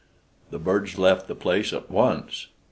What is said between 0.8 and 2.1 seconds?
left the place at